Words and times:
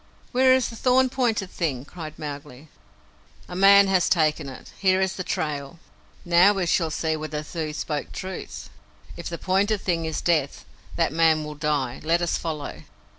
"Where 0.31 0.51
is 0.55 0.69
the 0.69 0.75
thorn 0.75 1.09
pointed 1.09 1.51
thing?" 1.51 1.85
cried 1.85 2.17
Mowgli. 2.17 2.69
"A 3.47 3.55
man 3.55 3.85
has 3.85 4.09
taken 4.09 4.49
it. 4.49 4.71
Here 4.79 4.99
is 4.99 5.13
the 5.15 5.23
trail." 5.23 5.77
"Now 6.25 6.53
we 6.53 6.65
shall 6.65 6.89
see 6.89 7.15
whether 7.15 7.43
the 7.43 7.43
Thuu 7.43 7.71
spoke 7.71 8.11
truth. 8.11 8.71
If 9.15 9.29
the 9.29 9.37
pointed 9.37 9.79
thing 9.81 10.05
is 10.05 10.19
Death, 10.19 10.65
that 10.95 11.13
man 11.13 11.43
will 11.43 11.53
die. 11.53 12.01
Let 12.03 12.23
us 12.23 12.35
follow." 12.35 12.81